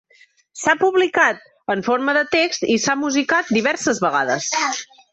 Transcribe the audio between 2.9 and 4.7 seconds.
musicat diverses vegades.